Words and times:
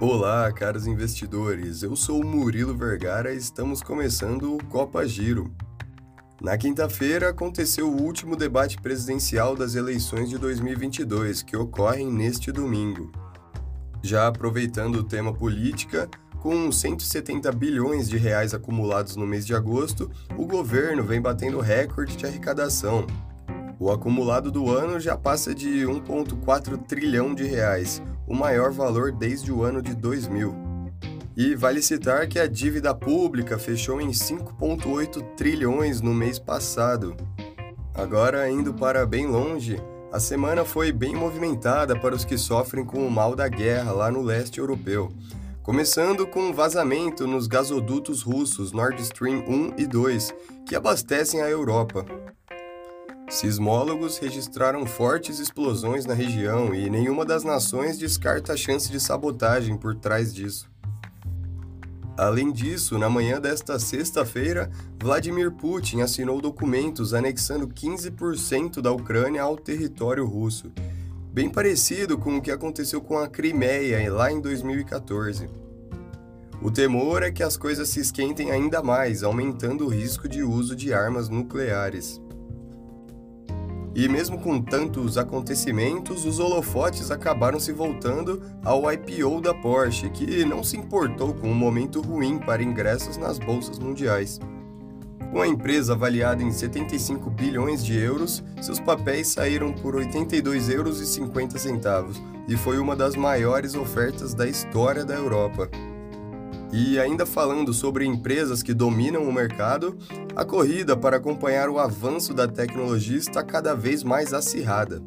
Olá, 0.00 0.52
caros 0.52 0.86
investidores. 0.86 1.82
Eu 1.82 1.96
sou 1.96 2.20
o 2.20 2.24
Murilo 2.24 2.72
Vergara 2.72 3.34
e 3.34 3.36
estamos 3.36 3.82
começando 3.82 4.54
o 4.54 4.64
Copa 4.66 5.04
Giro. 5.04 5.52
Na 6.40 6.56
quinta-feira 6.56 7.30
aconteceu 7.30 7.90
o 7.90 8.00
último 8.00 8.36
debate 8.36 8.80
presidencial 8.80 9.56
das 9.56 9.74
eleições 9.74 10.30
de 10.30 10.38
2022, 10.38 11.42
que 11.42 11.56
ocorrem 11.56 12.12
neste 12.12 12.52
domingo. 12.52 13.10
Já 14.00 14.28
aproveitando 14.28 15.00
o 15.00 15.02
tema 15.02 15.34
política, 15.34 16.08
com 16.40 16.70
170 16.70 17.50
bilhões 17.50 18.08
de 18.08 18.16
reais 18.16 18.54
acumulados 18.54 19.16
no 19.16 19.26
mês 19.26 19.44
de 19.44 19.52
agosto, 19.52 20.08
o 20.36 20.46
governo 20.46 21.02
vem 21.02 21.20
batendo 21.20 21.58
recorde 21.58 22.16
de 22.16 22.24
arrecadação. 22.24 23.04
O 23.80 23.92
acumulado 23.92 24.50
do 24.50 24.70
ano 24.70 24.98
já 24.98 25.16
passa 25.16 25.54
de 25.54 25.84
1,4 25.84 26.76
trilhão 26.84 27.32
de 27.32 27.44
reais, 27.44 28.02
o 28.26 28.34
maior 28.34 28.72
valor 28.72 29.12
desde 29.12 29.52
o 29.52 29.62
ano 29.62 29.80
de 29.80 29.94
2000. 29.94 30.52
E 31.36 31.54
vale 31.54 31.80
citar 31.80 32.26
que 32.26 32.40
a 32.40 32.48
dívida 32.48 32.92
pública 32.92 33.56
fechou 33.56 34.00
em 34.00 34.10
5,8 34.10 35.22
trilhões 35.36 36.00
no 36.00 36.12
mês 36.12 36.40
passado. 36.40 37.16
Agora, 37.94 38.50
indo 38.50 38.74
para 38.74 39.06
bem 39.06 39.28
longe, 39.28 39.80
a 40.10 40.18
semana 40.18 40.64
foi 40.64 40.90
bem 40.90 41.14
movimentada 41.14 41.96
para 41.96 42.16
os 42.16 42.24
que 42.24 42.36
sofrem 42.36 42.84
com 42.84 43.06
o 43.06 43.10
mal 43.10 43.36
da 43.36 43.46
guerra 43.46 43.92
lá 43.92 44.10
no 44.10 44.22
leste 44.22 44.58
europeu, 44.58 45.08
começando 45.62 46.26
com 46.26 46.48
um 46.48 46.52
vazamento 46.52 47.28
nos 47.28 47.46
gasodutos 47.46 48.22
russos 48.22 48.72
Nord 48.72 49.00
Stream 49.02 49.44
1 49.46 49.74
e 49.76 49.86
2, 49.86 50.34
que 50.66 50.74
abastecem 50.74 51.40
a 51.40 51.48
Europa. 51.48 52.04
Sismólogos 53.28 54.16
registraram 54.16 54.86
fortes 54.86 55.38
explosões 55.38 56.06
na 56.06 56.14
região 56.14 56.74
e 56.74 56.88
nenhuma 56.88 57.26
das 57.26 57.44
nações 57.44 57.98
descarta 57.98 58.54
a 58.54 58.56
chance 58.56 58.90
de 58.90 58.98
sabotagem 58.98 59.76
por 59.76 59.94
trás 59.94 60.34
disso. 60.34 60.66
Além 62.16 62.50
disso, 62.50 62.98
na 62.98 63.08
manhã 63.08 63.38
desta 63.38 63.78
sexta-feira, 63.78 64.70
Vladimir 64.98 65.52
Putin 65.52 66.00
assinou 66.00 66.40
documentos 66.40 67.12
anexando 67.12 67.68
15% 67.68 68.80
da 68.80 68.90
Ucrânia 68.90 69.42
ao 69.42 69.56
território 69.56 70.26
russo, 70.26 70.72
bem 71.30 71.50
parecido 71.50 72.16
com 72.16 72.38
o 72.38 72.42
que 72.42 72.50
aconteceu 72.50 73.00
com 73.00 73.18
a 73.18 73.28
Crimeia 73.28 74.12
lá 74.12 74.32
em 74.32 74.40
2014. 74.40 75.48
O 76.60 76.70
temor 76.72 77.22
é 77.22 77.30
que 77.30 77.42
as 77.42 77.56
coisas 77.56 77.88
se 77.90 78.00
esquentem 78.00 78.50
ainda 78.50 78.82
mais, 78.82 79.22
aumentando 79.22 79.84
o 79.84 79.88
risco 79.88 80.28
de 80.28 80.42
uso 80.42 80.74
de 80.74 80.92
armas 80.92 81.28
nucleares. 81.28 82.20
E 83.94 84.08
mesmo 84.08 84.38
com 84.38 84.60
tantos 84.60 85.18
acontecimentos, 85.18 86.24
os 86.24 86.38
holofotes 86.38 87.10
acabaram 87.10 87.58
se 87.58 87.72
voltando 87.72 88.42
ao 88.64 88.90
IPO 88.92 89.40
da 89.40 89.52
Porsche, 89.54 90.08
que 90.10 90.44
não 90.44 90.62
se 90.62 90.76
importou 90.76 91.34
com 91.34 91.50
um 91.50 91.54
momento 91.54 92.00
ruim 92.00 92.38
para 92.38 92.62
ingressos 92.62 93.16
nas 93.16 93.38
bolsas 93.38 93.78
mundiais. 93.78 94.38
Com 95.32 95.42
a 95.42 95.48
empresa 95.48 95.92
avaliada 95.92 96.42
em 96.42 96.50
75 96.50 97.28
bilhões 97.28 97.84
de 97.84 97.98
euros, 97.98 98.42
seus 98.62 98.80
papéis 98.80 99.28
saíram 99.28 99.72
por 99.72 99.94
82,50 99.94 100.72
euros 101.86 102.22
e 102.48 102.56
foi 102.56 102.78
uma 102.78 102.96
das 102.96 103.14
maiores 103.14 103.74
ofertas 103.74 104.32
da 104.32 104.48
história 104.48 105.04
da 105.04 105.14
Europa. 105.14 105.68
E 106.72 106.98
ainda 106.98 107.24
falando 107.24 107.72
sobre 107.72 108.04
empresas 108.04 108.62
que 108.62 108.74
dominam 108.74 109.22
o 109.22 109.32
mercado, 109.32 109.96
a 110.36 110.44
corrida 110.44 110.96
para 110.96 111.16
acompanhar 111.16 111.70
o 111.70 111.78
avanço 111.78 112.34
da 112.34 112.46
tecnologia 112.46 113.16
está 113.16 113.42
cada 113.42 113.74
vez 113.74 114.02
mais 114.02 114.34
acirrada. 114.34 115.02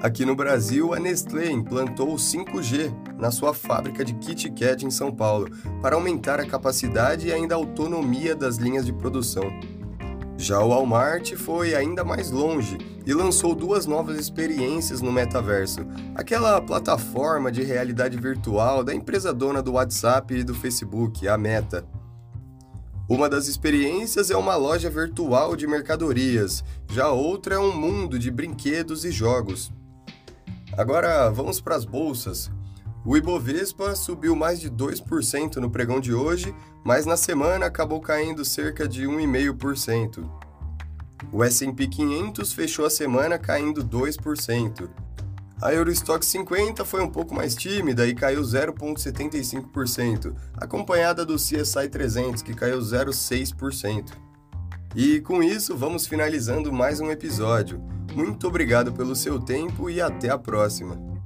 Aqui 0.00 0.24
no 0.24 0.34
Brasil, 0.34 0.94
a 0.94 0.98
Nestlé 0.98 1.50
implantou 1.50 2.14
o 2.14 2.16
5G 2.16 2.90
na 3.18 3.30
sua 3.30 3.52
fábrica 3.52 4.02
de 4.02 4.14
Kit 4.14 4.50
Kat 4.52 4.86
em 4.86 4.90
São 4.90 5.12
Paulo, 5.12 5.50
para 5.82 5.94
aumentar 5.94 6.40
a 6.40 6.46
capacidade 6.46 7.28
e 7.28 7.32
ainda 7.32 7.54
a 7.54 7.58
autonomia 7.58 8.34
das 8.34 8.56
linhas 8.56 8.86
de 8.86 8.94
produção. 8.94 9.44
Já 10.40 10.58
o 10.58 10.70
Walmart 10.70 11.34
foi 11.34 11.74
ainda 11.74 12.02
mais 12.02 12.30
longe 12.30 12.78
e 13.04 13.12
lançou 13.12 13.54
duas 13.54 13.84
novas 13.84 14.18
experiências 14.18 15.02
no 15.02 15.12
metaverso, 15.12 15.80
aquela 16.14 16.58
plataforma 16.62 17.52
de 17.52 17.62
realidade 17.62 18.16
virtual 18.16 18.82
da 18.82 18.94
empresa 18.94 19.34
dona 19.34 19.62
do 19.62 19.72
WhatsApp 19.72 20.34
e 20.34 20.42
do 20.42 20.54
Facebook, 20.54 21.28
a 21.28 21.36
Meta. 21.36 21.84
Uma 23.06 23.28
das 23.28 23.48
experiências 23.48 24.30
é 24.30 24.36
uma 24.36 24.56
loja 24.56 24.88
virtual 24.88 25.54
de 25.54 25.66
mercadorias, 25.66 26.64
já 26.90 27.10
outra 27.10 27.56
é 27.56 27.58
um 27.58 27.76
mundo 27.76 28.18
de 28.18 28.30
brinquedos 28.30 29.04
e 29.04 29.10
jogos. 29.10 29.70
Agora 30.74 31.28
vamos 31.28 31.60
para 31.60 31.76
as 31.76 31.84
bolsas. 31.84 32.50
O 33.04 33.16
Ibovespa 33.16 33.94
subiu 33.96 34.36
mais 34.36 34.60
de 34.60 34.70
2% 34.70 35.56
no 35.56 35.70
pregão 35.70 36.00
de 36.00 36.12
hoje, 36.12 36.54
mas 36.84 37.06
na 37.06 37.16
semana 37.16 37.66
acabou 37.66 38.00
caindo 38.00 38.44
cerca 38.44 38.86
de 38.86 39.04
1,5%. 39.04 40.28
O 41.32 41.42
S&P 41.42 41.86
500 41.86 42.52
fechou 42.52 42.84
a 42.84 42.90
semana 42.90 43.38
caindo 43.38 43.82
2%. 43.82 44.88
A 45.62 45.72
Eurostock 45.72 46.24
50 46.24 46.84
foi 46.84 47.02
um 47.02 47.08
pouco 47.08 47.34
mais 47.34 47.54
tímida 47.54 48.06
e 48.06 48.14
caiu 48.14 48.40
0,75%, 48.42 50.34
acompanhada 50.56 51.24
do 51.24 51.36
CSI 51.36 51.88
300, 51.90 52.42
que 52.42 52.54
caiu 52.54 52.78
0,6%. 52.78 54.12
E 54.96 55.20
com 55.20 55.42
isso, 55.42 55.76
vamos 55.76 56.06
finalizando 56.06 56.72
mais 56.72 57.00
um 57.00 57.10
episódio. 57.10 57.82
Muito 58.14 58.48
obrigado 58.48 58.92
pelo 58.92 59.14
seu 59.14 59.38
tempo 59.38 59.88
e 59.88 60.00
até 60.00 60.30
a 60.30 60.38
próxima! 60.38 61.19